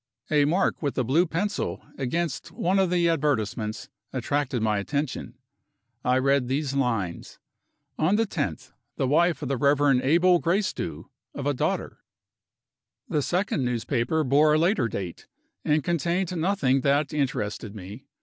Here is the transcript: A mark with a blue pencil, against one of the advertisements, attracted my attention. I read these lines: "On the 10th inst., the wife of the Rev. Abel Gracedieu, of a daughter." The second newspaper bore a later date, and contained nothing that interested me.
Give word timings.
A 0.31 0.45
mark 0.45 0.81
with 0.81 0.97
a 0.97 1.03
blue 1.03 1.27
pencil, 1.27 1.83
against 1.95 2.51
one 2.51 2.79
of 2.79 2.89
the 2.89 3.07
advertisements, 3.07 3.87
attracted 4.11 4.59
my 4.63 4.79
attention. 4.79 5.35
I 6.03 6.17
read 6.17 6.47
these 6.47 6.73
lines: 6.73 7.37
"On 7.99 8.15
the 8.15 8.25
10th 8.25 8.49
inst., 8.51 8.73
the 8.97 9.07
wife 9.07 9.43
of 9.43 9.47
the 9.47 9.57
Rev. 9.57 10.01
Abel 10.03 10.39
Gracedieu, 10.39 11.07
of 11.35 11.45
a 11.45 11.53
daughter." 11.53 11.99
The 13.09 13.21
second 13.21 13.63
newspaper 13.63 14.23
bore 14.23 14.55
a 14.55 14.57
later 14.57 14.87
date, 14.87 15.27
and 15.63 15.83
contained 15.83 16.35
nothing 16.35 16.81
that 16.81 17.13
interested 17.13 17.75
me. 17.75 18.07